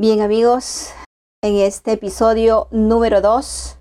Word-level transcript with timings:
Bien 0.00 0.22
amigos, 0.22 0.94
en 1.42 1.56
este 1.56 1.92
episodio 1.92 2.68
número 2.70 3.20
2, 3.20 3.76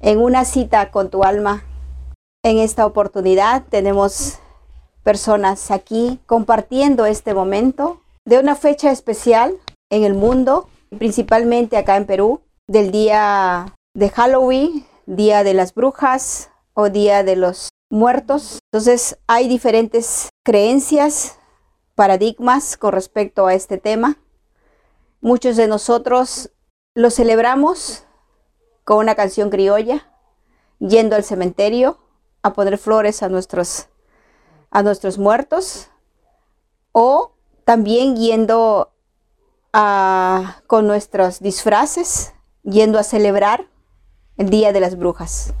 en 0.00 0.20
una 0.20 0.44
cita 0.44 0.92
con 0.92 1.10
tu 1.10 1.24
alma, 1.24 1.64
en 2.44 2.58
esta 2.58 2.86
oportunidad 2.86 3.64
tenemos 3.68 4.38
personas 5.02 5.72
aquí 5.72 6.20
compartiendo 6.26 7.06
este 7.06 7.34
momento 7.34 8.00
de 8.24 8.38
una 8.38 8.54
fecha 8.54 8.92
especial 8.92 9.58
en 9.90 10.04
el 10.04 10.14
mundo, 10.14 10.68
principalmente 10.96 11.76
acá 11.76 11.96
en 11.96 12.06
Perú, 12.06 12.42
del 12.68 12.92
día 12.92 13.74
de 13.94 14.10
Halloween, 14.10 14.86
día 15.06 15.42
de 15.42 15.54
las 15.54 15.74
brujas 15.74 16.50
o 16.72 16.88
día 16.88 17.24
de 17.24 17.34
los 17.34 17.70
muertos. 17.90 18.60
Entonces 18.70 19.18
hay 19.26 19.48
diferentes 19.48 20.28
creencias, 20.44 21.36
paradigmas 21.96 22.76
con 22.76 22.92
respecto 22.92 23.48
a 23.48 23.54
este 23.54 23.76
tema. 23.76 24.18
Muchos 25.24 25.54
de 25.54 25.68
nosotros 25.68 26.50
lo 26.94 27.08
celebramos 27.08 28.02
con 28.82 28.98
una 28.98 29.14
canción 29.14 29.50
criolla, 29.50 30.10
yendo 30.80 31.14
al 31.14 31.22
cementerio 31.22 32.00
a 32.42 32.54
poner 32.54 32.76
flores 32.76 33.22
a 33.22 33.28
nuestros, 33.28 33.86
a 34.72 34.82
nuestros 34.82 35.18
muertos, 35.18 35.90
o 36.90 37.36
también 37.62 38.16
yendo 38.16 38.90
a, 39.72 40.60
con 40.66 40.88
nuestros 40.88 41.38
disfraces, 41.38 42.34
yendo 42.64 42.98
a 42.98 43.04
celebrar 43.04 43.68
el 44.38 44.50
Día 44.50 44.72
de 44.72 44.80
las 44.80 44.98
Brujas. 44.98 45.54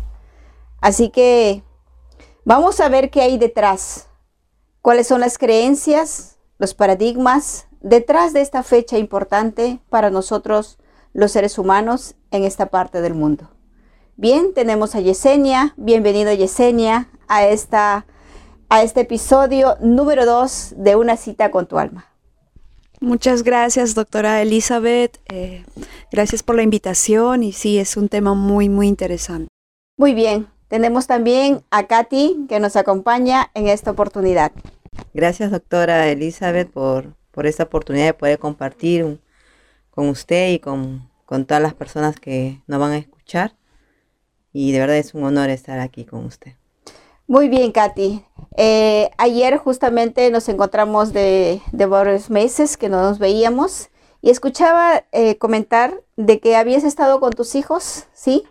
Así 0.80 1.10
que 1.10 1.62
vamos 2.44 2.80
a 2.80 2.88
ver 2.88 3.10
qué 3.10 3.22
hay 3.22 3.38
detrás, 3.38 4.08
cuáles 4.80 5.06
son 5.06 5.20
las 5.20 5.38
creencias, 5.38 6.36
los 6.58 6.74
paradigmas 6.74 7.68
detrás 7.82 8.32
de 8.32 8.40
esta 8.40 8.62
fecha 8.62 8.98
importante 8.98 9.80
para 9.90 10.10
nosotros 10.10 10.78
los 11.12 11.32
seres 11.32 11.58
humanos 11.58 12.14
en 12.30 12.44
esta 12.44 12.66
parte 12.66 13.00
del 13.00 13.14
mundo. 13.14 13.50
Bien, 14.16 14.54
tenemos 14.54 14.94
a 14.94 15.00
Yesenia. 15.00 15.74
Bienvenido 15.76 16.32
Yesenia 16.32 17.08
a, 17.28 17.46
esta, 17.46 18.06
a 18.68 18.82
este 18.82 19.00
episodio 19.00 19.76
número 19.80 20.24
2 20.24 20.74
de 20.76 20.96
Una 20.96 21.16
cita 21.16 21.50
con 21.50 21.66
tu 21.66 21.78
alma. 21.78 22.06
Muchas 23.00 23.42
gracias, 23.42 23.94
doctora 23.94 24.40
Elizabeth. 24.42 25.18
Eh, 25.28 25.64
gracias 26.12 26.42
por 26.44 26.54
la 26.54 26.62
invitación 26.62 27.42
y 27.42 27.52
sí, 27.52 27.78
es 27.78 27.96
un 27.96 28.08
tema 28.08 28.34
muy, 28.34 28.68
muy 28.68 28.86
interesante. 28.86 29.48
Muy 29.98 30.14
bien, 30.14 30.46
tenemos 30.68 31.08
también 31.08 31.64
a 31.70 31.88
Katy 31.88 32.46
que 32.48 32.60
nos 32.60 32.76
acompaña 32.76 33.50
en 33.54 33.66
esta 33.66 33.90
oportunidad. 33.90 34.52
Gracias, 35.14 35.50
doctora 35.50 36.08
Elizabeth, 36.08 36.70
por, 36.70 37.16
por 37.32 37.46
esta 37.46 37.64
oportunidad 37.64 38.06
de 38.06 38.14
poder 38.14 38.38
compartir 38.38 39.20
con 39.90 40.08
usted 40.08 40.52
y 40.52 40.58
con, 40.60 41.10
con 41.26 41.44
todas 41.44 41.62
las 41.62 41.74
personas 41.74 42.20
que 42.20 42.62
nos 42.66 42.78
van 42.78 42.92
a 42.92 42.98
escuchar. 42.98 43.56
Y 44.52 44.72
de 44.72 44.78
verdad 44.80 44.98
es 44.98 45.14
un 45.14 45.24
honor 45.24 45.50
estar 45.50 45.80
aquí 45.80 46.04
con 46.04 46.24
usted. 46.26 46.52
Muy 47.26 47.48
bien, 47.48 47.72
Katy. 47.72 48.24
Eh, 48.56 49.10
ayer 49.16 49.56
justamente 49.56 50.30
nos 50.30 50.48
encontramos 50.48 51.12
de, 51.12 51.62
de, 51.72 51.86
varios 51.86 52.28
meses 52.28 52.76
que 52.76 52.88
no 52.88 53.00
nos 53.00 53.18
veíamos 53.18 53.88
y 54.20 54.30
escuchaba 54.30 55.04
eh, 55.12 55.38
comentar 55.38 56.02
de 56.16 56.40
que 56.40 56.56
habías 56.56 56.84
estado 56.84 57.20
con 57.20 57.32
tus 57.32 57.54
hijos, 57.54 58.06
¿sí? 58.12 58.44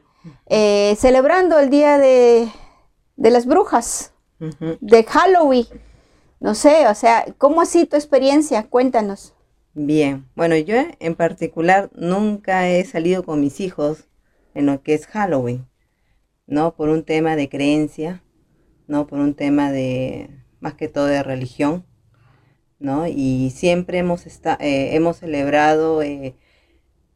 Eh, 0.47 0.95
celebrando 0.99 1.59
el 1.59 1.69
Día 1.69 1.97
de, 1.97 2.49
de 3.15 3.29
las 3.29 3.45
Brujas, 3.45 4.13
de 4.39 5.03
Halloween. 5.03 5.67
No 6.41 6.55
sé, 6.55 6.87
o 6.87 6.95
sea, 6.95 7.23
¿cómo 7.37 7.61
ha 7.61 7.67
sido 7.67 7.89
tu 7.89 7.95
experiencia? 7.97 8.67
Cuéntanos. 8.67 9.35
Bien, 9.75 10.27
bueno, 10.35 10.57
yo 10.57 10.75
en 10.99 11.13
particular 11.13 11.91
nunca 11.93 12.67
he 12.67 12.83
salido 12.83 13.23
con 13.23 13.39
mis 13.39 13.59
hijos 13.59 14.09
en 14.55 14.65
lo 14.65 14.81
que 14.81 14.95
es 14.95 15.05
Halloween, 15.05 15.67
¿no? 16.47 16.75
Por 16.75 16.89
un 16.89 17.03
tema 17.03 17.35
de 17.35 17.47
creencia, 17.47 18.23
¿no? 18.87 19.05
Por 19.05 19.19
un 19.19 19.35
tema 19.35 19.71
de, 19.71 20.31
más 20.59 20.73
que 20.73 20.87
todo 20.87 21.05
de 21.05 21.21
religión, 21.21 21.85
¿no? 22.79 23.05
Y 23.05 23.51
siempre 23.51 23.99
hemos, 23.99 24.25
eh, 24.25 24.95
hemos 24.95 25.17
celebrado, 25.17 26.01
eh, 26.01 26.35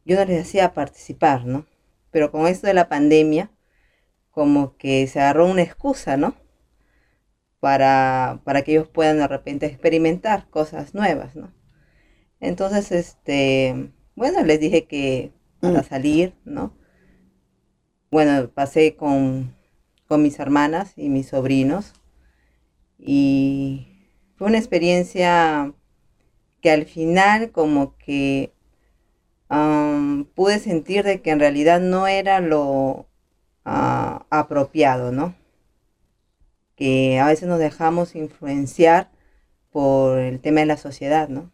yo 0.04 0.14
no 0.14 0.24
les 0.24 0.42
hacía 0.42 0.72
participar, 0.72 1.46
¿no? 1.46 1.66
Pero 2.12 2.30
con 2.30 2.46
esto 2.46 2.68
de 2.68 2.74
la 2.74 2.88
pandemia, 2.88 3.50
como 4.30 4.76
que 4.76 5.08
se 5.08 5.18
agarró 5.18 5.46
una 5.46 5.62
excusa, 5.62 6.16
¿no? 6.16 6.36
Para, 7.66 8.42
para 8.44 8.62
que 8.62 8.70
ellos 8.70 8.86
puedan 8.86 9.18
de 9.18 9.26
repente 9.26 9.66
experimentar 9.66 10.48
cosas 10.50 10.94
nuevas, 10.94 11.34
¿no? 11.34 11.52
Entonces, 12.38 12.92
este, 12.92 13.90
bueno, 14.14 14.44
les 14.44 14.60
dije 14.60 14.84
que 14.84 15.32
para 15.58 15.80
mm. 15.80 15.84
salir, 15.84 16.34
¿no? 16.44 16.76
Bueno, 18.08 18.48
pasé 18.54 18.94
con, 18.94 19.52
con 20.06 20.22
mis 20.22 20.38
hermanas 20.38 20.92
y 20.94 21.08
mis 21.08 21.26
sobrinos 21.26 21.92
y 23.00 23.88
fue 24.36 24.46
una 24.46 24.58
experiencia 24.58 25.74
que 26.60 26.70
al 26.70 26.84
final 26.86 27.50
como 27.50 27.96
que 27.96 28.52
pude 30.36 30.60
sentir 30.60 31.02
de 31.02 31.20
que 31.20 31.30
en 31.30 31.40
realidad 31.40 31.80
no 31.80 32.06
era 32.06 32.38
lo 32.38 33.08
ah, 33.64 34.24
apropiado, 34.30 35.10
¿no? 35.10 35.34
Que 36.76 37.18
a 37.18 37.26
veces 37.26 37.48
nos 37.48 37.58
dejamos 37.58 38.14
influenciar 38.14 39.10
por 39.70 40.18
el 40.18 40.40
tema 40.40 40.60
de 40.60 40.66
la 40.66 40.76
sociedad, 40.76 41.28
¿no? 41.28 41.50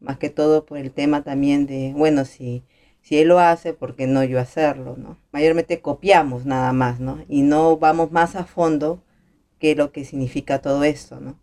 más 0.00 0.18
que 0.18 0.30
todo 0.30 0.64
por 0.66 0.78
el 0.78 0.90
tema 0.90 1.22
también 1.22 1.66
de, 1.66 1.92
bueno, 1.94 2.24
si, 2.24 2.64
si 3.02 3.18
él 3.18 3.28
lo 3.28 3.38
hace, 3.38 3.74
¿por 3.74 3.94
qué 3.94 4.06
no 4.06 4.24
yo 4.24 4.40
hacerlo? 4.40 4.96
¿no? 4.96 5.18
Mayormente 5.30 5.80
copiamos 5.80 6.46
nada 6.46 6.72
más, 6.72 6.98
¿no? 7.00 7.22
Y 7.28 7.42
no 7.42 7.76
vamos 7.76 8.10
más 8.10 8.34
a 8.34 8.44
fondo 8.44 9.02
qué 9.58 9.72
es 9.72 9.76
lo 9.76 9.92
que 9.92 10.04
significa 10.04 10.60
todo 10.60 10.82
esto, 10.84 11.20
¿no? 11.20 11.38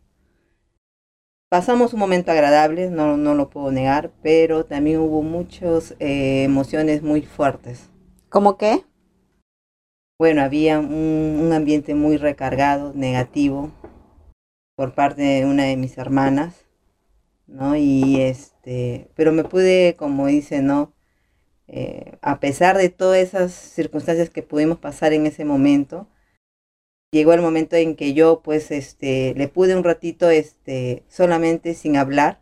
Pasamos 1.49 1.94
un 1.94 1.99
momento 1.99 2.31
agradable, 2.31 2.89
no, 2.89 3.15
no 3.15 3.33
lo 3.33 3.49
puedo 3.49 3.71
negar, 3.71 4.11
pero 4.21 4.65
también 4.65 4.99
hubo 4.99 5.21
muchas 5.21 5.95
eh, 5.99 6.44
emociones 6.44 7.03
muy 7.03 7.21
fuertes. 7.21 7.89
¿Cómo 8.27 8.57
qué? 8.57 8.83
Bueno, 10.19 10.41
había 10.41 10.79
un, 10.79 11.51
ambiente 11.53 11.94
muy 11.95 12.17
recargado, 12.17 12.91
negativo, 12.95 13.72
por 14.75 14.94
parte 14.95 15.22
de 15.22 15.45
una 15.45 15.63
de 15.66 15.78
mis 15.78 15.97
hermanas 15.97 16.67
¿no? 17.47 17.75
Y 17.75 18.22
este, 18.22 19.09
pero 19.16 19.31
me 19.31 19.44
pude, 19.44 19.95
como 19.97 20.27
dice, 20.27 20.61
¿no? 20.61 20.94
Eh, 21.67 22.17
a 22.22 22.39
pesar 22.39 22.77
de 22.77 22.89
todas 22.89 23.19
esas 23.19 23.53
circunstancias 23.53 24.29
que 24.29 24.44
pudimos 24.44 24.79
pasar 24.79 25.13
en 25.13 25.25
ese 25.25 25.45
momento, 25.45 26.07
llegó 27.11 27.33
el 27.33 27.41
momento 27.41 27.75
en 27.75 27.95
que 27.95 28.13
yo, 28.13 28.41
pues, 28.44 28.72
este, 28.72 29.33
le 29.35 29.47
pude 29.47 29.75
un 29.75 29.83
ratito, 29.83 30.29
este, 30.29 31.03
solamente 31.09 31.73
sin 31.73 31.97
hablar, 31.97 32.41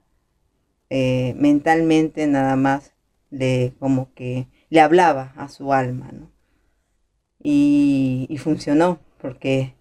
eh, 0.89 1.33
mentalmente 1.37 2.27
nada 2.27 2.55
más, 2.55 2.93
le, 3.31 3.73
como 3.79 4.13
que 4.13 4.47
le 4.69 4.81
hablaba 4.81 5.33
a 5.37 5.49
su 5.49 5.73
alma, 5.73 6.11
¿no? 6.11 6.34
Y, 7.47 8.37
funcionó, 8.39 8.99
porque 9.19 9.75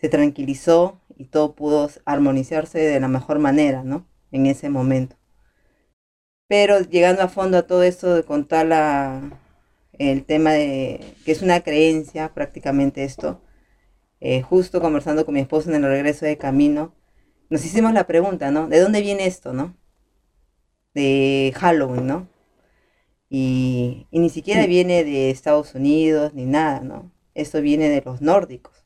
se 0.00 0.08
tranquilizó 0.08 1.00
y 1.16 1.24
todo 1.26 1.54
pudo 1.54 1.90
armonizarse 2.04 2.78
de 2.78 3.00
la 3.00 3.08
mejor 3.08 3.38
manera, 3.40 3.82
¿no? 3.84 4.06
en 4.32 4.46
ese 4.46 4.68
momento. 4.68 5.16
Pero 6.48 6.80
llegando 6.80 7.22
a 7.22 7.28
fondo 7.28 7.58
a 7.58 7.66
todo 7.66 7.82
esto 7.82 8.14
de 8.14 8.22
contar 8.24 8.66
la, 8.66 9.38
el 9.98 10.24
tema 10.24 10.52
de 10.52 11.00
que 11.24 11.32
es 11.32 11.42
una 11.42 11.60
creencia 11.60 12.32
prácticamente 12.34 13.04
esto, 13.04 13.42
eh, 14.20 14.42
justo 14.42 14.80
conversando 14.80 15.24
con 15.24 15.34
mi 15.34 15.40
esposo 15.40 15.70
en 15.70 15.76
el 15.76 15.90
regreso 15.90 16.24
de 16.26 16.38
camino, 16.38 16.94
nos 17.50 17.64
hicimos 17.64 17.92
la 17.94 18.06
pregunta, 18.06 18.50
¿no? 18.50 18.68
¿De 18.68 18.80
dónde 18.80 19.00
viene 19.02 19.26
esto, 19.26 19.52
no? 19.52 19.76
De 20.94 21.52
Halloween, 21.56 22.06
¿no? 22.06 22.28
Y, 23.30 24.06
y 24.10 24.18
ni 24.20 24.30
siquiera 24.30 24.66
viene 24.66 25.04
de 25.04 25.30
Estados 25.30 25.74
Unidos 25.74 26.34
ni 26.34 26.46
nada, 26.46 26.80
¿no? 26.80 27.10
Esto 27.34 27.60
viene 27.60 27.88
de 27.88 28.02
los 28.02 28.20
nórdicos, 28.20 28.84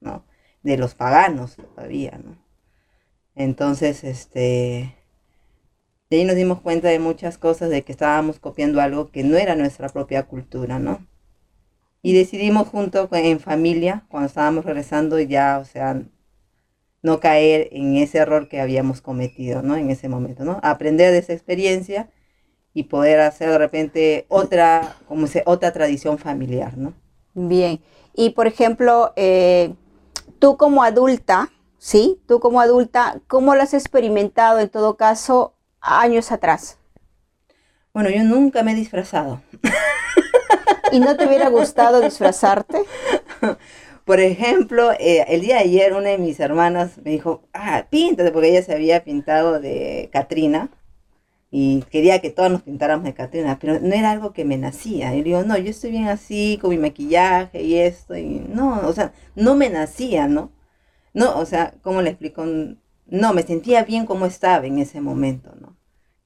¿no? 0.00 0.24
De 0.62 0.76
los 0.78 0.94
paganos 0.94 1.56
todavía, 1.56 2.18
¿no? 2.22 2.36
Entonces, 3.34 4.02
este, 4.04 4.96
de 6.10 6.16
ahí 6.16 6.24
nos 6.24 6.36
dimos 6.36 6.60
cuenta 6.60 6.88
de 6.88 6.98
muchas 6.98 7.38
cosas, 7.38 7.70
de 7.70 7.82
que 7.82 7.92
estábamos 7.92 8.40
copiando 8.40 8.80
algo 8.80 9.10
que 9.10 9.22
no 9.22 9.36
era 9.36 9.54
nuestra 9.54 9.88
propia 9.90 10.24
cultura, 10.24 10.78
¿no? 10.78 11.06
Y 12.02 12.14
decidimos 12.14 12.68
junto 12.68 13.08
en 13.12 13.40
familia, 13.40 14.06
cuando 14.08 14.26
estábamos 14.26 14.64
regresando, 14.64 15.20
ya, 15.20 15.58
o 15.58 15.64
sea, 15.64 16.02
no 17.02 17.20
caer 17.20 17.68
en 17.72 17.96
ese 17.96 18.18
error 18.18 18.48
que 18.48 18.60
habíamos 18.60 19.00
cometido, 19.02 19.62
¿no? 19.62 19.76
En 19.76 19.90
ese 19.90 20.08
momento, 20.08 20.44
¿no? 20.44 20.58
Aprender 20.62 21.12
de 21.12 21.18
esa 21.18 21.32
experiencia 21.32 22.10
y 22.78 22.84
poder 22.84 23.18
hacer 23.18 23.50
de 23.50 23.58
repente 23.58 24.24
otra, 24.28 24.94
como 25.08 25.26
se, 25.26 25.42
otra 25.46 25.72
tradición 25.72 26.16
familiar, 26.16 26.78
¿no? 26.78 26.94
Bien. 27.34 27.80
Y 28.14 28.30
por 28.30 28.46
ejemplo, 28.46 29.12
eh, 29.16 29.74
tú 30.38 30.56
como 30.56 30.84
adulta, 30.84 31.50
¿sí? 31.78 32.20
Tú 32.28 32.38
como 32.38 32.60
adulta, 32.60 33.20
¿cómo 33.26 33.56
lo 33.56 33.62
has 33.62 33.74
experimentado 33.74 34.60
en 34.60 34.68
todo 34.68 34.96
caso 34.96 35.54
años 35.80 36.30
atrás? 36.30 36.78
Bueno, 37.92 38.10
yo 38.10 38.22
nunca 38.22 38.62
me 38.62 38.70
he 38.70 38.76
disfrazado. 38.76 39.42
¿Y 40.92 41.00
no 41.00 41.16
te 41.16 41.26
hubiera 41.26 41.48
gustado 41.48 42.00
disfrazarte? 42.00 42.84
Por 44.04 44.20
ejemplo, 44.20 44.92
eh, 44.92 45.24
el 45.26 45.40
día 45.40 45.56
de 45.56 45.62
ayer 45.62 45.94
una 45.94 46.10
de 46.10 46.18
mis 46.18 46.38
hermanas 46.38 46.92
me 47.02 47.10
dijo, 47.10 47.42
ah, 47.52 47.86
píntate, 47.90 48.30
porque 48.30 48.50
ella 48.50 48.62
se 48.62 48.72
había 48.72 49.02
pintado 49.02 49.58
de 49.58 50.10
Katrina 50.12 50.70
y 51.50 51.82
quería 51.90 52.20
que 52.20 52.30
todos 52.30 52.50
nos 52.50 52.62
pintáramos 52.62 53.04
de 53.04 53.14
Catrina, 53.14 53.58
pero 53.58 53.80
no 53.80 53.94
era 53.94 54.10
algo 54.10 54.32
que 54.32 54.44
me 54.44 54.58
nacía. 54.58 55.14
Y 55.14 55.22
digo, 55.22 55.42
no, 55.44 55.56
yo 55.56 55.70
estoy 55.70 55.90
bien 55.90 56.08
así, 56.08 56.58
con 56.60 56.70
mi 56.70 56.78
maquillaje 56.78 57.62
y 57.62 57.76
esto, 57.76 58.16
y 58.16 58.40
no, 58.48 58.86
o 58.86 58.92
sea, 58.92 59.12
no 59.34 59.54
me 59.56 59.70
nacía, 59.70 60.28
¿no? 60.28 60.52
No, 61.14 61.38
o 61.38 61.46
sea, 61.46 61.74
¿cómo 61.82 62.02
le 62.02 62.10
explico? 62.10 62.44
No, 63.06 63.32
me 63.32 63.42
sentía 63.42 63.82
bien 63.84 64.04
como 64.04 64.26
estaba 64.26 64.66
en 64.66 64.78
ese 64.78 65.00
momento, 65.00 65.50
¿no? 65.60 65.76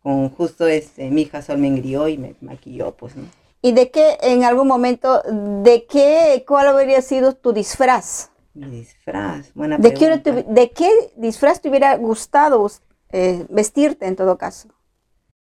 Con 0.02 0.30
justo 0.30 0.66
este, 0.66 1.10
mi 1.10 1.22
hija 1.22 1.42
Sol 1.42 1.58
me 1.58 1.68
engrió 1.68 2.08
y 2.08 2.18
me 2.18 2.34
maquilló, 2.40 2.96
pues, 2.96 3.14
¿no? 3.16 3.24
¿Y 3.62 3.72
de 3.72 3.92
qué, 3.92 4.18
en 4.22 4.42
algún 4.42 4.66
momento, 4.66 5.22
de 5.62 5.86
qué, 5.86 6.44
cuál 6.48 6.66
habría 6.66 7.00
sido 7.00 7.34
tu 7.34 7.52
disfraz? 7.52 8.30
Mi 8.54 8.66
disfraz, 8.68 9.54
buena 9.54 9.78
¿De 9.78 9.92
pregunta. 9.92 10.34
qué, 10.34 10.42
¿De 10.48 10.70
qué 10.72 10.90
disfraz 11.16 11.60
te 11.60 11.68
hubiera 11.68 11.96
gustado 11.96 12.68
eh, 13.12 13.46
vestirte 13.48 14.06
en 14.06 14.16
todo 14.16 14.36
caso? 14.36 14.68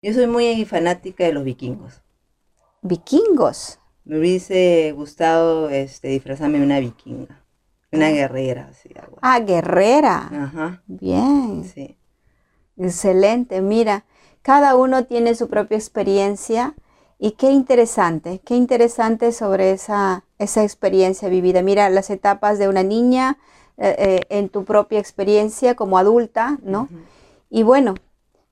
Yo 0.02 0.12
soy 0.12 0.26
muy 0.26 0.64
fanática 0.64 1.24
de 1.24 1.32
los 1.32 1.44
vikingos. 1.44 2.02
Vikingos. 2.82 3.78
Me 4.04 4.18
hubiese 4.18 4.92
gustado 4.92 5.68
este, 5.70 6.08
disfrazarme 6.08 6.58
de 6.58 6.64
una 6.64 6.78
vikinga, 6.78 7.44
una 7.90 8.10
guerrera, 8.10 8.68
así, 8.70 8.90
algo. 9.00 9.18
Ah, 9.20 9.40
guerrera. 9.40 10.28
Ajá, 10.32 10.82
Bien. 10.86 11.64
sí. 11.64 11.96
Excelente. 12.76 13.62
Mira, 13.62 14.04
cada 14.42 14.76
uno 14.76 15.06
tiene 15.06 15.34
su 15.34 15.48
propia 15.48 15.76
experiencia 15.76 16.74
y 17.18 17.32
qué 17.32 17.50
interesante, 17.50 18.40
qué 18.44 18.54
interesante 18.54 19.32
sobre 19.32 19.72
esa, 19.72 20.24
esa 20.38 20.62
experiencia 20.62 21.28
vivida. 21.28 21.62
Mira, 21.62 21.88
las 21.90 22.10
etapas 22.10 22.58
de 22.58 22.68
una 22.68 22.82
niña 22.82 23.38
eh, 23.78 23.96
eh, 23.98 24.20
en 24.28 24.50
tu 24.50 24.64
propia 24.64 25.00
experiencia 25.00 25.74
como 25.74 25.98
adulta, 25.98 26.58
¿no? 26.62 26.88
Y 27.50 27.62
bueno, 27.62 27.94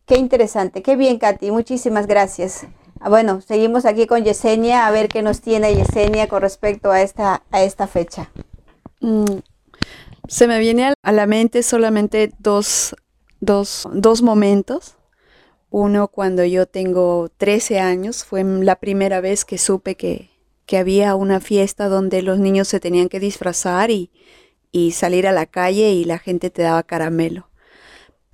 qué 0.07 0.17
interesante, 0.17 0.83
qué 0.83 0.97
bien, 0.97 1.19
Katy, 1.19 1.51
muchísimas 1.51 2.07
gracias. 2.07 2.67
Ah, 3.01 3.09
Bueno, 3.11 3.41
seguimos 3.41 3.85
aquí 3.85 4.07
con 4.07 4.25
Yesenia 4.25 4.87
a 4.87 4.91
ver 4.91 5.09
qué 5.09 5.23
nos 5.23 5.41
tiene 5.41 5.75
Yesenia 5.75 6.29
con 6.29 6.43
respecto 6.43 6.91
a 6.91 7.03
esta, 7.03 7.43
a 7.51 7.63
esta 7.63 7.87
fecha. 7.87 8.31
Mm, 9.01 9.41
Se 10.29 10.47
me 10.49 10.59
viene 10.59 10.95
a- 11.03 11.13
la 11.13 11.27
mente 11.27 11.63
solamente 11.63 12.33
dos, 12.39 12.97
dos, 13.41 13.89
dos 13.93 14.23
momentos. 14.23 14.97
Uno 15.71 16.09
cuando 16.09 16.45
yo 16.45 16.67
tengo 16.67 17.31
13 17.37 17.81
años, 17.81 18.25
fue 18.25 18.45
la 18.45 18.77
primera 18.77 19.21
vez 19.21 19.45
que 19.45 19.59
supe 19.59 19.97
que, 19.97 20.31
que 20.67 20.79
había 20.79 21.15
una 21.17 21.41
fiesta 21.41 21.89
donde 21.89 22.23
los 22.23 22.39
niños 22.41 22.69
se 22.69 22.81
tenían 22.81 23.09
que 23.09 23.21
disfrazar 23.21 23.91
y, 23.91 24.11
y 24.73 24.93
salir 24.93 25.27
a 25.27 25.33
la 25.33 25.47
calle 25.47 25.93
y 25.93 26.05
la 26.05 26.19
gente 26.19 26.51
te 26.51 26.63
daba 26.63 26.83
caramelo. 26.85 27.49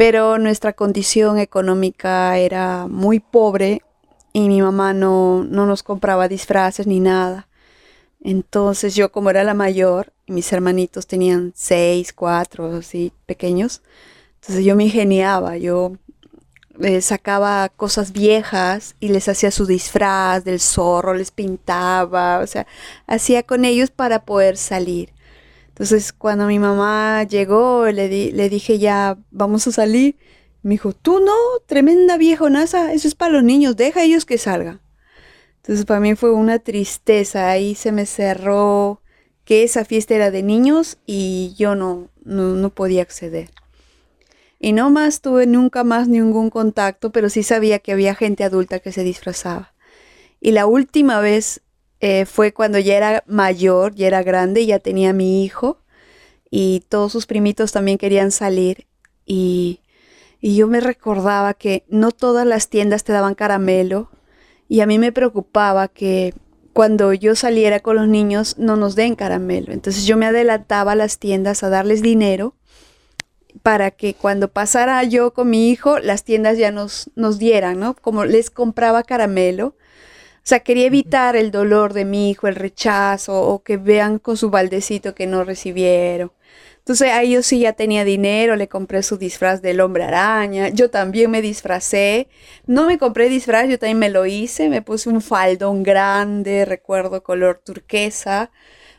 Pero 0.00 0.38
nuestra 0.38 0.72
condición 0.72 1.38
económica 1.38 2.38
era 2.38 2.86
muy 2.88 3.20
pobre 3.20 3.82
y 4.32 4.48
mi 4.48 4.62
mamá 4.62 4.94
no, 4.94 5.44
no 5.44 5.66
nos 5.66 5.82
compraba 5.82 6.26
disfraces 6.26 6.86
ni 6.86 7.00
nada. 7.00 7.48
Entonces 8.22 8.94
yo 8.94 9.12
como 9.12 9.28
era 9.28 9.44
la 9.44 9.52
mayor, 9.52 10.14
mis 10.26 10.50
hermanitos 10.54 11.06
tenían 11.06 11.52
seis, 11.54 12.14
cuatro, 12.14 12.76
así 12.76 13.12
pequeños, 13.26 13.82
entonces 14.36 14.64
yo 14.64 14.74
me 14.74 14.84
ingeniaba, 14.84 15.58
yo 15.58 15.92
eh, 16.80 17.02
sacaba 17.02 17.68
cosas 17.68 18.12
viejas 18.12 18.96
y 19.00 19.08
les 19.08 19.28
hacía 19.28 19.50
su 19.50 19.66
disfraz 19.66 20.44
del 20.44 20.60
zorro, 20.60 21.12
les 21.12 21.30
pintaba, 21.30 22.38
o 22.38 22.46
sea, 22.46 22.66
hacía 23.06 23.42
con 23.42 23.66
ellos 23.66 23.90
para 23.90 24.24
poder 24.24 24.56
salir. 24.56 25.12
Entonces 25.80 26.12
cuando 26.12 26.46
mi 26.46 26.58
mamá 26.58 27.22
llegó, 27.22 27.86
le, 27.86 28.10
di- 28.10 28.32
le 28.32 28.50
dije 28.50 28.78
ya, 28.78 29.16
vamos 29.30 29.66
a 29.66 29.72
salir. 29.72 30.18
Me 30.60 30.72
dijo, 30.72 30.92
tú 30.92 31.20
no, 31.20 31.32
tremenda 31.64 32.18
viejonaza, 32.18 32.92
eso 32.92 33.08
es 33.08 33.14
para 33.14 33.32
los 33.32 33.42
niños, 33.42 33.76
deja 33.76 34.00
a 34.00 34.02
ellos 34.04 34.26
que 34.26 34.36
salgan. 34.36 34.82
Entonces 35.56 35.86
para 35.86 36.00
mí 36.00 36.14
fue 36.16 36.32
una 36.34 36.58
tristeza, 36.58 37.48
ahí 37.48 37.74
se 37.74 37.92
me 37.92 38.04
cerró 38.04 39.00
que 39.46 39.62
esa 39.62 39.86
fiesta 39.86 40.14
era 40.14 40.30
de 40.30 40.42
niños 40.42 40.98
y 41.06 41.54
yo 41.56 41.74
no, 41.74 42.10
no, 42.24 42.54
no 42.56 42.68
podía 42.74 43.00
acceder. 43.00 43.48
Y 44.58 44.74
no 44.74 44.90
más 44.90 45.22
tuve 45.22 45.46
nunca 45.46 45.82
más 45.82 46.08
ningún 46.08 46.50
contacto, 46.50 47.10
pero 47.10 47.30
sí 47.30 47.42
sabía 47.42 47.78
que 47.78 47.92
había 47.92 48.14
gente 48.14 48.44
adulta 48.44 48.80
que 48.80 48.92
se 48.92 49.02
disfrazaba. 49.02 49.72
Y 50.42 50.52
la 50.52 50.66
última 50.66 51.20
vez 51.20 51.62
eh, 52.00 52.24
fue 52.26 52.52
cuando 52.52 52.78
ya 52.78 52.96
era 52.96 53.24
mayor, 53.26 53.94
ya 53.94 54.06
era 54.06 54.22
grande, 54.22 54.66
ya 54.66 54.78
tenía 54.78 55.12
mi 55.12 55.44
hijo 55.44 55.78
y 56.50 56.84
todos 56.88 57.12
sus 57.12 57.26
primitos 57.26 57.72
también 57.72 57.98
querían 57.98 58.30
salir 58.30 58.86
y, 59.26 59.80
y 60.40 60.56
yo 60.56 60.66
me 60.66 60.80
recordaba 60.80 61.54
que 61.54 61.84
no 61.88 62.10
todas 62.10 62.46
las 62.46 62.68
tiendas 62.68 63.04
te 63.04 63.12
daban 63.12 63.34
caramelo 63.34 64.10
y 64.68 64.80
a 64.80 64.86
mí 64.86 64.98
me 64.98 65.12
preocupaba 65.12 65.88
que 65.88 66.34
cuando 66.72 67.12
yo 67.12 67.34
saliera 67.34 67.80
con 67.80 67.96
los 67.96 68.08
niños 68.08 68.56
no 68.56 68.76
nos 68.76 68.94
den 68.94 69.16
caramelo. 69.16 69.72
Entonces 69.72 70.06
yo 70.06 70.16
me 70.16 70.26
adelantaba 70.26 70.92
a 70.92 70.96
las 70.96 71.18
tiendas 71.18 71.62
a 71.62 71.68
darles 71.68 72.02
dinero 72.02 72.54
para 73.62 73.90
que 73.90 74.14
cuando 74.14 74.48
pasara 74.48 75.02
yo 75.04 75.32
con 75.34 75.50
mi 75.50 75.70
hijo, 75.70 75.98
las 75.98 76.24
tiendas 76.24 76.56
ya 76.56 76.70
nos, 76.70 77.10
nos 77.16 77.38
dieran, 77.38 77.80
¿no? 77.80 77.94
Como 77.94 78.24
les 78.24 78.50
compraba 78.50 79.02
caramelo. 79.02 79.74
Sea, 80.50 80.64
quería 80.64 80.86
evitar 80.86 81.36
el 81.36 81.52
dolor 81.52 81.92
de 81.92 82.04
mi 82.04 82.28
hijo, 82.28 82.48
el 82.48 82.56
rechazo, 82.56 83.40
o 83.40 83.62
que 83.62 83.76
vean 83.76 84.18
con 84.18 84.36
su 84.36 84.50
baldecito 84.50 85.14
que 85.14 85.28
no 85.28 85.44
recibieron. 85.44 86.32
Entonces 86.78 87.12
ahí 87.12 87.34
yo 87.34 87.42
sí 87.44 87.60
ya 87.60 87.74
tenía 87.74 88.04
dinero, 88.04 88.56
le 88.56 88.66
compré 88.66 89.04
su 89.04 89.16
disfraz 89.16 89.62
del 89.62 89.80
hombre 89.80 90.02
araña, 90.02 90.68
yo 90.70 90.90
también 90.90 91.30
me 91.30 91.40
disfracé, 91.40 92.26
no 92.66 92.86
me 92.86 92.98
compré 92.98 93.28
disfraz, 93.28 93.68
yo 93.68 93.78
también 93.78 94.00
me 94.00 94.10
lo 94.10 94.26
hice, 94.26 94.68
me 94.68 94.82
puse 94.82 95.08
un 95.08 95.20
faldón 95.20 95.84
grande, 95.84 96.64
recuerdo 96.64 97.22
color 97.22 97.62
turquesa, 97.64 98.50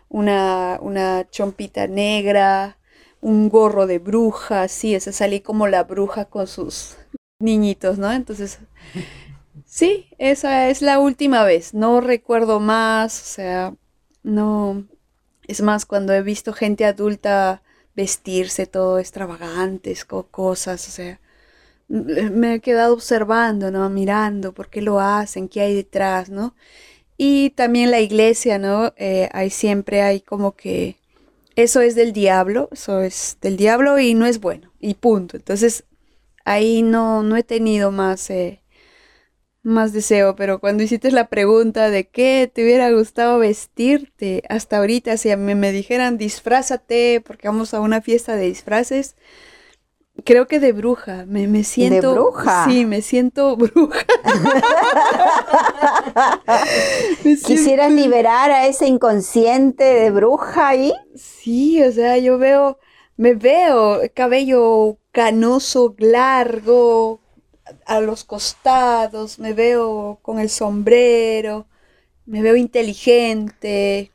una, 0.08 0.80
una 0.82 1.28
chompita 1.32 1.86
negra, 1.88 2.78
un 3.20 3.50
gorro 3.50 3.88
de 3.88 4.00
bruja, 4.00 4.70
sí, 4.70 4.96
ese 4.96 5.12
salí 5.12 5.42
como 5.42 5.68
la 5.68 5.84
bruja 5.84 6.24
con 6.24 6.48
sus 6.48 6.96
niñitos, 7.40 7.98
¿no? 7.98 8.10
Entonces, 8.14 8.60
sí, 9.72 10.08
esa 10.18 10.70
es 10.70 10.82
la 10.82 11.00
última 11.00 11.44
vez, 11.44 11.74
no 11.74 12.02
recuerdo 12.02 12.60
más, 12.60 13.22
o 13.22 13.26
sea, 13.26 13.76
no, 14.24 14.86
es 15.48 15.62
más, 15.62 15.86
cuando 15.86 16.14
he 16.14 16.22
visto 16.24 16.54
gente 16.54 16.86
adulta 16.86 17.64
vestirse 17.96 18.68
todo 18.68 19.00
extravagantes, 19.00 20.06
co- 20.06 20.28
cosas, 20.30 20.88
o 20.88 20.92
sea, 20.92 21.20
m- 21.90 22.32
me 22.32 22.56
he 22.56 22.62
quedado 22.62 22.94
observando, 22.96 23.72
¿no? 23.72 23.90
Mirando 23.90 24.54
por 24.54 24.70
qué 24.70 24.82
lo 24.84 25.00
hacen, 25.02 25.50
qué 25.50 25.62
hay 25.62 25.76
detrás, 25.76 26.30
¿no? 26.32 26.56
Y 27.18 27.52
también 27.52 27.92
la 27.92 28.02
iglesia, 28.02 28.60
¿no? 28.60 28.94
Eh, 28.98 29.30
hay 29.34 29.50
siempre 29.52 30.02
hay 30.04 30.22
como 30.22 30.54
que 30.56 30.98
eso 31.56 31.82
es 31.82 31.96
del 31.96 32.14
diablo, 32.14 32.70
eso 32.74 33.02
es 33.02 33.38
del 33.42 33.58
diablo 33.58 34.00
y 34.00 34.14
no 34.16 34.26
es 34.28 34.42
bueno, 34.42 34.72
y 34.80 34.96
punto. 34.96 35.38
Entonces, 35.38 35.86
ahí 36.46 36.82
no, 36.84 37.24
no 37.24 37.38
he 37.38 37.44
tenido 37.44 37.92
más, 37.92 38.30
eh, 38.32 38.61
más 39.64 39.94
deseo, 39.94 40.36
pero 40.36 40.60
cuando 40.60 40.84
hiciste 40.84 41.12
la 41.12 41.28
pregunta 41.28 41.90
de 41.90 42.08
qué 42.08 42.52
te 42.54 42.64
hubiera 42.64 42.92
gustado 42.92 43.40
vestirte 43.40 44.44
hasta 44.50 44.78
ahorita, 44.78 45.18
si 45.18 45.32
a 45.32 45.38
mí 45.38 45.56
me 45.56 45.72
dijeran 45.72 46.18
disfrázate 46.18 47.22
porque 47.26 47.48
vamos 47.48 47.74
a 47.74 47.80
una 47.82 48.02
fiesta 48.02 48.36
de 48.36 48.46
disfraces, 48.48 49.16
creo 50.26 50.48
que 50.48 50.60
de 50.60 50.72
bruja, 50.72 51.26
me, 51.28 51.48
me 51.48 51.64
siento... 51.64 52.14
bruja? 52.14 52.66
Sí, 52.70 52.86
me 52.86 53.02
siento 53.02 53.56
bruja. 53.58 54.06
Me 57.24 57.36
siento- 57.36 57.48
¿Quisieras 57.48 57.92
liberar 57.92 58.52
a 58.52 58.68
ese 58.68 58.88
inconsciente 58.88 59.84
de 59.84 60.12
bruja 60.12 60.70
ahí? 60.70 60.94
Sí, 61.16 61.82
o 61.84 61.92
sea, 61.92 62.18
yo 62.18 62.38
veo, 62.38 62.80
me 63.18 63.34
veo 63.36 64.00
cabello 64.14 64.98
canoso, 65.12 65.96
largo, 65.98 67.21
a 67.86 68.00
los 68.02 68.24
costados, 68.24 69.40
me 69.40 69.54
veo 69.54 70.20
con 70.22 70.40
el 70.40 70.50
sombrero, 70.50 71.68
me 72.26 72.42
veo 72.42 72.56
inteligente, 72.56 74.12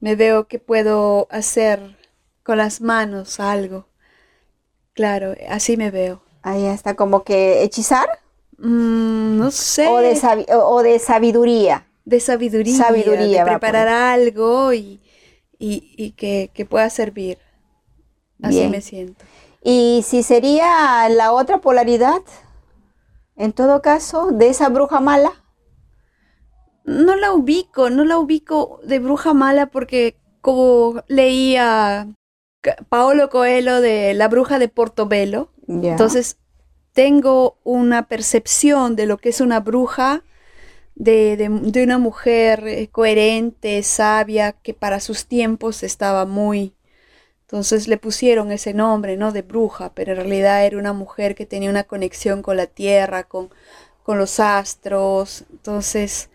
me 0.00 0.16
veo 0.16 0.48
que 0.48 0.58
puedo 0.58 1.28
hacer 1.30 1.96
con 2.42 2.58
las 2.58 2.80
manos 2.80 3.40
algo. 3.40 3.86
Claro, 4.94 5.34
así 5.48 5.76
me 5.76 5.90
veo. 5.90 6.22
Ahí 6.42 6.64
está, 6.66 6.94
como 6.94 7.22
que 7.24 7.62
hechizar 7.62 8.08
Mm, 8.58 9.38
no 9.38 9.50
sé. 9.50 9.88
o, 9.88 9.98
de 9.98 10.20
o- 10.54 10.82
de 10.82 10.98
sabiduría. 10.98 11.86
de 12.04 12.20
sabiduría, 12.20 12.76
Sabiduría, 12.76 13.44
de 13.44 13.50
preparar 13.50 13.88
algo 13.88 14.72
y, 14.72 15.00
y- 15.58 15.94
y 15.96 16.10
que, 16.12 16.50
que 16.52 16.64
pueda 16.66 16.90
servir. 16.90 17.38
Así 18.42 18.54
Bien. 18.56 18.70
me 18.70 18.80
siento. 18.80 19.24
Y 19.62 20.02
si 20.06 20.22
sería 20.22 21.08
la 21.10 21.32
otra 21.32 21.58
polaridad, 21.58 22.22
en 23.40 23.54
todo 23.54 23.80
caso, 23.80 24.32
de 24.32 24.50
esa 24.50 24.68
bruja 24.68 25.00
mala, 25.00 25.32
no 26.84 27.16
la 27.16 27.32
ubico, 27.32 27.88
no 27.88 28.04
la 28.04 28.18
ubico 28.18 28.80
de 28.84 28.98
bruja 28.98 29.32
mala 29.32 29.66
porque 29.66 30.18
como 30.42 31.02
leía 31.08 32.06
Paolo 32.90 33.30
Coelho 33.30 33.80
de 33.80 34.12
La 34.12 34.28
bruja 34.28 34.58
de 34.58 34.68
Portobelo, 34.68 35.52
entonces 35.66 36.36
tengo 36.92 37.56
una 37.64 38.08
percepción 38.08 38.94
de 38.94 39.06
lo 39.06 39.16
que 39.16 39.30
es 39.30 39.40
una 39.40 39.60
bruja, 39.60 40.22
de, 40.94 41.82
una 41.82 41.96
mujer 41.96 42.68
eh, 42.68 42.88
coherente, 42.88 43.82
sabia, 43.82 44.52
que 44.52 44.74
para 44.74 45.00
sus 45.00 45.24
tiempos 45.24 45.82
estaba 45.82 46.26
muy... 46.26 46.74
Entonces 47.50 47.88
le 47.88 47.96
pusieron 47.96 48.52
ese 48.52 48.74
nombre, 48.74 49.16
¿no? 49.16 49.32
De 49.32 49.42
bruja, 49.42 49.92
pero 49.92 50.12
en 50.12 50.18
realidad 50.18 50.64
era 50.64 50.78
una 50.78 50.92
mujer 50.92 51.34
que 51.34 51.46
tenía 51.46 51.68
una 51.68 51.82
conexión 51.82 52.42
con 52.42 52.56
la 52.56 52.68
tierra, 52.68 53.24
con, 53.24 53.50
con 54.04 54.18
los 54.18 54.38
astros. 54.38 55.46
Entonces 55.50 56.30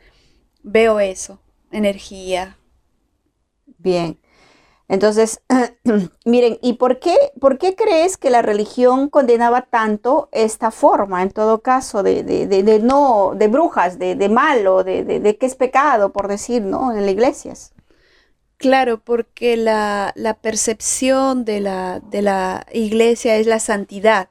veo 0.63 1.00
eso, 1.00 1.39
energía. 1.72 2.57
Bien. 3.77 4.19
Entonces, 4.89 5.41
miren, 6.25 6.60
¿y 6.62 6.74
por 6.74 7.00
qué, 7.00 7.15
por 7.41 7.60
qué 7.60 7.75
crees 7.77 8.17
que 8.17 8.29
la 8.29 8.41
religión 8.41 9.10
condenaba 9.10 9.63
tanto 9.63 10.29
esta 10.34 10.72
forma, 10.72 11.24
en 11.24 11.31
todo 11.31 11.62
caso, 11.62 12.03
de, 12.03 12.24
de, 12.24 12.79
no, 12.79 13.34
de 13.36 13.48
brujas, 13.48 14.00
de, 14.00 14.15
de 14.15 14.29
malo, 14.29 14.84
de, 14.84 15.05
de, 15.05 15.38
que 15.38 15.45
es 15.45 15.55
pecado, 15.55 16.12
por 16.13 16.27
decir, 16.27 16.63
¿no? 16.63 16.91
En 16.93 17.03
las 17.03 17.12
iglesias. 17.12 17.75
Claro, 18.57 19.03
porque 19.03 19.57
la, 19.57 20.13
la 20.15 20.35
percepción 20.35 21.43
de 21.45 21.59
la, 21.59 22.00
de 22.00 22.21
la 22.21 22.65
iglesia 22.74 23.35
es 23.38 23.47
la 23.47 23.59
santidad, 23.59 24.29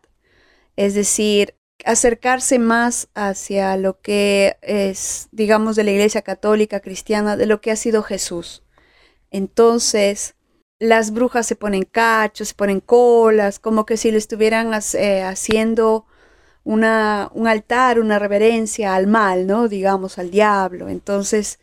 es 0.77 0.95
decir, 0.95 1.57
acercarse 1.85 2.59
más 2.59 3.09
hacia 3.15 3.77
lo 3.77 4.01
que 4.01 4.57
es, 4.63 5.29
digamos, 5.33 5.77
de 5.77 5.85
la 5.85 5.91
iglesia 5.93 6.23
católica, 6.23 6.81
cristiana, 6.81 7.37
de 7.37 7.47
lo 7.47 7.61
que 7.61 7.71
ha 7.71 7.77
sido 7.77 8.03
Jesús. 8.03 8.63
Entonces, 9.31 10.37
las 10.79 11.13
brujas 11.13 11.47
se 11.47 11.57
ponen 11.57 11.85
cachos, 11.85 12.49
se 12.49 12.55
ponen 12.55 12.81
colas, 12.81 13.59
como 13.59 13.85
que 13.87 13.97
si 13.97 14.11
le 14.11 14.19
estuvieran 14.19 14.71
eh, 14.95 15.23
haciendo 15.23 16.07
una, 16.65 17.31
un 17.35 17.47
altar, 17.49 18.01
una 18.01 18.19
reverencia 18.19 18.95
al 18.95 19.07
mal, 19.07 19.47
¿no? 19.47 19.69
Digamos, 19.69 20.19
al 20.19 20.31
diablo. 20.31 20.89
Entonces, 20.89 21.59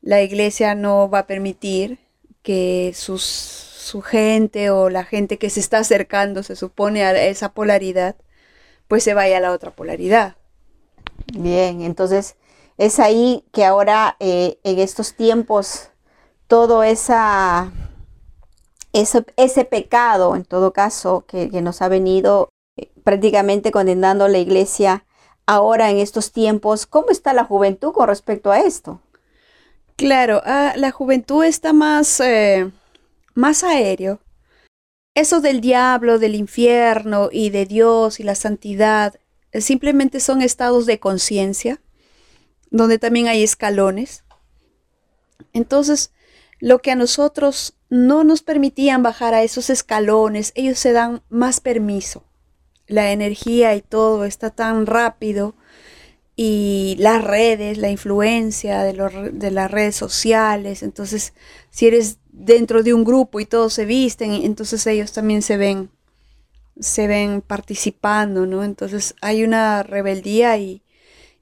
la 0.00 0.22
iglesia 0.22 0.74
no 0.74 1.10
va 1.10 1.20
a 1.20 1.26
permitir 1.26 1.98
que 2.42 2.92
sus, 2.94 3.22
su 3.22 4.02
gente 4.02 4.70
o 4.70 4.90
la 4.90 5.04
gente 5.04 5.38
que 5.38 5.50
se 5.50 5.60
está 5.60 5.78
acercando, 5.78 6.42
se 6.42 6.56
supone, 6.56 7.04
a 7.04 7.12
esa 7.26 7.52
polaridad, 7.52 8.16
pues 8.88 9.04
se 9.04 9.14
vaya 9.14 9.38
a 9.38 9.40
la 9.40 9.52
otra 9.52 9.70
polaridad. 9.70 10.36
Bien, 11.34 11.82
entonces 11.82 12.36
es 12.78 12.98
ahí 13.00 13.44
que 13.52 13.64
ahora 13.64 14.16
eh, 14.20 14.58
en 14.64 14.78
estos 14.78 15.14
tiempos 15.14 15.90
todo 16.46 16.82
esa 16.82 17.72
ese, 18.92 19.64
pecado, 19.64 20.34
en 20.34 20.44
todo 20.44 20.72
caso, 20.72 21.24
que, 21.26 21.48
nos 21.62 21.82
ha 21.82 21.88
venido 21.88 22.48
eh, 22.76 22.90
prácticamente 23.04 23.70
condenando 23.70 24.28
la 24.28 24.38
iglesia 24.38 25.04
ahora 25.46 25.90
en 25.90 25.98
estos 25.98 26.32
tiempos, 26.32 26.86
¿cómo 26.86 27.10
está 27.10 27.32
la 27.32 27.44
juventud 27.44 27.92
con 27.92 28.08
respecto 28.08 28.50
a 28.50 28.60
esto? 28.60 29.00
Claro, 29.98 30.40
ah, 30.44 30.74
la 30.76 30.92
juventud 30.92 31.42
está 31.42 31.72
más, 31.72 32.20
eh, 32.20 32.70
más 33.34 33.64
aéreo. 33.64 34.20
Eso 35.16 35.40
del 35.40 35.60
diablo, 35.60 36.20
del 36.20 36.36
infierno 36.36 37.30
y 37.32 37.50
de 37.50 37.66
Dios 37.66 38.20
y 38.20 38.22
la 38.22 38.36
santidad, 38.36 39.18
eh, 39.50 39.60
simplemente 39.60 40.20
son 40.20 40.40
estados 40.40 40.86
de 40.86 41.00
conciencia, 41.00 41.80
donde 42.70 43.00
también 43.00 43.26
hay 43.26 43.42
escalones. 43.42 44.22
Entonces, 45.52 46.12
lo 46.60 46.78
que 46.78 46.92
a 46.92 46.94
nosotros 46.94 47.74
no 47.88 48.22
nos 48.22 48.42
permitían 48.42 49.02
bajar 49.02 49.34
a 49.34 49.42
esos 49.42 49.68
escalones, 49.68 50.52
ellos 50.54 50.78
se 50.78 50.92
dan 50.92 51.22
más 51.28 51.58
permiso. 51.58 52.22
La 52.86 53.10
energía 53.10 53.74
y 53.74 53.82
todo 53.82 54.24
está 54.24 54.50
tan 54.50 54.86
rápido 54.86 55.56
y 56.40 56.94
las 57.00 57.24
redes, 57.24 57.78
la 57.78 57.90
influencia 57.90 58.84
de, 58.84 58.92
de 59.32 59.50
las 59.50 59.68
redes 59.68 59.96
sociales, 59.96 60.84
entonces 60.84 61.34
si 61.68 61.88
eres 61.88 62.18
dentro 62.30 62.84
de 62.84 62.94
un 62.94 63.02
grupo 63.02 63.40
y 63.40 63.44
todos 63.44 63.72
se 63.74 63.84
visten, 63.86 64.30
entonces 64.32 64.86
ellos 64.86 65.10
también 65.10 65.42
se 65.42 65.56
ven 65.56 65.90
se 66.78 67.08
ven 67.08 67.42
participando, 67.42 68.46
¿no? 68.46 68.62
Entonces 68.62 69.16
hay 69.20 69.42
una 69.42 69.82
rebeldía 69.82 70.56
y, 70.58 70.84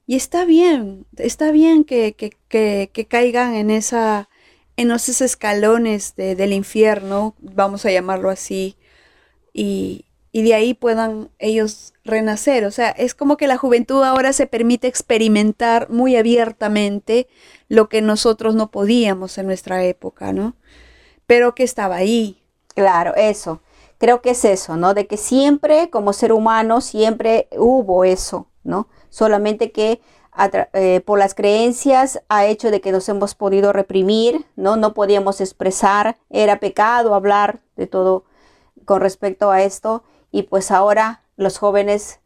y 0.07 0.15
está 0.15 0.45
bien, 0.45 1.05
está 1.17 1.51
bien 1.51 1.83
que, 1.83 2.15
que, 2.15 3.07
caigan 3.07 3.53
en 3.53 3.69
esa 3.69 4.29
en 4.77 4.89
esos 4.89 5.21
escalones 5.21 6.15
del 6.15 6.53
infierno, 6.53 7.35
vamos 7.39 7.85
a 7.85 7.91
llamarlo 7.91 8.31
así, 8.31 8.77
y, 9.53 10.05
de 10.43 10.53
ahí 10.53 10.73
puedan 10.73 11.29
ellos 11.39 11.93
renacer. 12.03 12.65
O 12.65 12.71
sea, 12.71 12.89
es 12.89 13.13
como 13.13 13.37
que 13.37 13.47
la 13.47 13.57
juventud 13.57 14.03
ahora 14.03 14.33
se 14.33 14.47
permite 14.47 14.87
experimentar 14.87 15.89
muy 15.89 16.15
abiertamente 16.15 17.27
lo 17.69 17.89
que 17.89 18.01
nosotros 18.01 18.55
no 18.55 18.71
podíamos 18.71 19.37
en 19.37 19.47
nuestra 19.47 19.83
época, 19.83 20.33
¿no? 20.33 20.55
Pero 21.25 21.55
que 21.55 21.63
estaba 21.63 21.95
ahí. 21.95 22.43
Claro, 22.75 23.15
eso. 23.15 23.61
Creo 23.97 24.21
que 24.21 24.31
es 24.31 24.45
eso, 24.45 24.77
¿no? 24.77 24.93
De 24.93 25.07
que 25.07 25.17
siempre 25.17 25.89
como 25.89 26.13
ser 26.13 26.31
humano, 26.31 26.81
siempre 26.81 27.47
hubo 27.57 28.03
eso, 28.03 28.47
¿no? 28.63 28.87
Solamente 29.09 29.71
que 29.71 30.01
eh, 30.73 31.01
por 31.03 31.17
las 31.17 31.33
creencias 31.33 32.21
ha 32.29 32.45
hecho 32.45 32.69
de 32.69 32.79
que 32.79 32.91
nos 32.91 33.09
hemos 33.09 33.33
podido 33.33 33.73
reprimir, 33.73 34.45
¿no? 34.55 34.75
No 34.75 34.93
podíamos 34.93 35.41
expresar, 35.41 36.17
era 36.29 36.59
pecado 36.59 37.15
hablar 37.15 37.61
de 37.75 37.87
todo 37.87 38.25
con 38.85 39.01
respecto 39.01 39.49
a 39.49 39.63
esto 39.63 40.03
y 40.37 40.43
pues 40.43 40.69
ahora 40.69 41.23
los 41.35 41.57
jóvenes, 41.57 42.19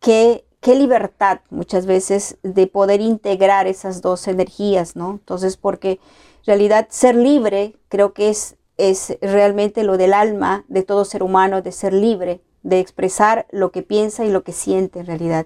qué, 0.00 0.46
qué 0.60 0.74
libertad 0.74 1.40
muchas 1.50 1.84
veces 1.84 2.38
de 2.42 2.66
poder 2.66 3.02
integrar 3.02 3.66
esas 3.66 4.00
dos 4.00 4.28
energías, 4.28 4.96
¿no? 4.96 5.10
Entonces, 5.10 5.58
porque 5.58 5.90
en 5.92 6.46
realidad 6.46 6.86
ser 6.88 7.16
libre 7.16 7.76
creo 7.90 8.14
que 8.14 8.30
es, 8.30 8.56
es 8.78 9.18
realmente 9.20 9.84
lo 9.84 9.98
del 9.98 10.14
alma 10.14 10.64
de 10.68 10.82
todo 10.82 11.04
ser 11.04 11.22
humano, 11.22 11.60
de 11.60 11.72
ser 11.72 11.92
libre, 11.92 12.40
de 12.62 12.80
expresar 12.80 13.46
lo 13.50 13.72
que 13.72 13.82
piensa 13.82 14.24
y 14.24 14.30
lo 14.30 14.42
que 14.42 14.52
siente 14.52 15.00
en 15.00 15.06
realidad. 15.06 15.44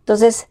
Entonces, 0.00 0.48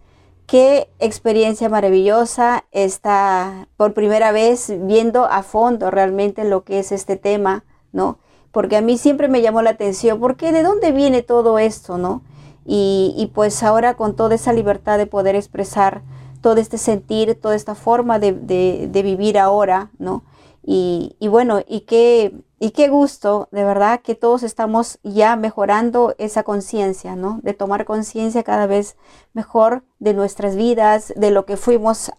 Qué 0.47 0.89
experiencia 0.99 1.67
maravillosa 1.67 2.63
está 2.71 3.67
por 3.75 3.93
primera 3.93 4.31
vez 4.31 4.71
viendo 4.79 5.25
a 5.25 5.43
fondo 5.43 5.91
realmente 5.91 6.45
lo 6.45 6.63
que 6.63 6.79
es 6.79 6.93
este 6.93 7.17
tema, 7.17 7.65
¿no? 7.91 8.17
Porque 8.51 8.77
a 8.77 8.81
mí 8.81 8.97
siempre 8.97 9.27
me 9.27 9.41
llamó 9.41 9.61
la 9.61 9.71
atención, 9.71 10.19
porque 10.19 10.51
de 10.51 10.63
dónde 10.63 10.91
viene 10.91 11.21
todo 11.21 11.59
esto, 11.59 11.97
¿no? 11.97 12.21
Y, 12.65 13.31
pues 13.33 13.63
ahora 13.63 13.95
con 13.95 14.15
toda 14.15 14.35
esa 14.35 14.51
libertad 14.51 14.97
de 14.97 15.05
poder 15.05 15.35
expresar 15.35 16.01
todo 16.41 16.57
este 16.57 16.77
sentir, 16.77 17.39
toda 17.39 17.55
esta 17.55 17.75
forma 17.75 18.19
de, 18.19 18.33
de 18.33 19.03
vivir 19.03 19.39
ahora, 19.39 19.89
¿no? 19.99 20.23
Y, 20.69 21.15
bueno, 21.29 21.61
y 21.65 21.81
qué, 21.81 22.43
y 22.59 22.71
qué 22.71 22.89
gusto, 22.89 23.47
de 23.53 23.63
verdad, 23.63 24.01
que 24.01 24.15
todos 24.15 24.43
estamos 24.43 24.99
ya 25.01 25.37
mejorando 25.37 26.13
esa 26.17 26.43
conciencia, 26.43 27.15
¿no? 27.15 27.39
De 27.41 27.53
tomar 27.53 27.85
conciencia 27.85 28.43
cada 28.43 28.67
vez 28.67 28.97
mejor 29.31 29.85
de 29.99 30.13
nuestras 30.13 30.57
vidas, 30.57 31.13
de 31.15 31.31
lo 31.31 31.45
que 31.45 31.55
fuimos 31.55 32.11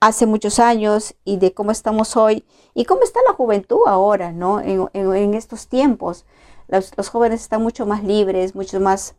hace 0.00 0.26
muchos 0.26 0.58
años 0.58 1.14
y 1.24 1.38
de 1.38 1.52
cómo 1.52 1.70
estamos 1.70 2.16
hoy 2.16 2.44
y 2.74 2.84
cómo 2.84 3.02
está 3.02 3.20
la 3.26 3.34
juventud 3.34 3.80
ahora, 3.86 4.32
¿no? 4.32 4.60
En, 4.60 5.34
estos 5.34 5.68
tiempos. 5.68 6.24
Los, 6.68 6.92
jóvenes 7.08 7.42
están 7.42 7.62
mucho 7.62 7.86
más 7.86 8.04
libres, 8.04 8.54
mucho 8.54 8.80
más 8.80 9.14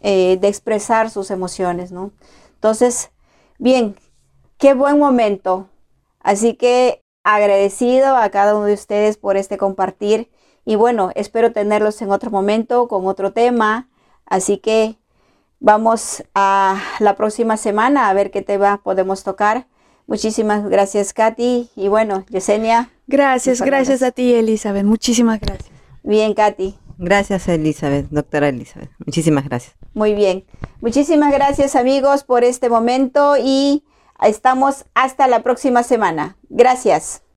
eh, 0.00 0.38
de 0.40 0.48
expresar 0.48 1.10
sus 1.10 1.30
emociones, 1.30 1.92
¿no? 1.92 2.12
Entonces, 2.54 3.10
bien, 3.58 3.96
qué 4.58 4.74
buen 4.74 4.98
momento. 4.98 5.68
Así 6.20 6.54
que 6.54 7.02
agradecido 7.22 8.16
a 8.16 8.28
cada 8.30 8.54
uno 8.54 8.64
de 8.64 8.74
ustedes 8.74 9.16
por 9.16 9.36
este 9.36 9.58
compartir 9.58 10.30
y 10.64 10.76
bueno, 10.76 11.10
espero 11.14 11.52
tenerlos 11.52 12.00
en 12.02 12.10
otro 12.10 12.30
momento 12.30 12.88
con 12.88 13.06
otro 13.06 13.32
tema. 13.32 13.88
Así 14.26 14.58
que 14.58 14.96
vamos 15.60 16.24
a 16.34 16.80
la 17.00 17.16
próxima 17.16 17.56
semana 17.56 18.08
a 18.08 18.14
ver 18.14 18.30
qué 18.30 18.42
tema 18.42 18.80
podemos 18.82 19.22
tocar. 19.24 19.66
Muchísimas 20.06 20.68
gracias, 20.68 21.12
Katy. 21.12 21.70
Y 21.76 21.88
bueno, 21.88 22.24
Yesenia. 22.28 22.90
Gracias, 23.06 23.60
gracias 23.60 24.02
a 24.02 24.10
ti, 24.10 24.34
Elizabeth. 24.34 24.84
Muchísimas 24.84 25.40
gracias. 25.40 25.70
Bien, 26.02 26.34
Katy. 26.34 26.76
Gracias, 26.98 27.48
Elizabeth, 27.48 28.06
doctora 28.10 28.48
Elizabeth. 28.48 28.90
Muchísimas 29.04 29.44
gracias. 29.44 29.74
Muy 29.94 30.14
bien. 30.14 30.44
Muchísimas 30.80 31.32
gracias, 31.32 31.74
amigos, 31.76 32.24
por 32.24 32.44
este 32.44 32.68
momento 32.68 33.36
y 33.36 33.82
Estamos 34.22 34.86
hasta 34.94 35.26
la 35.26 35.42
próxima 35.42 35.82
semana. 35.82 36.36
Gracias. 36.48 37.23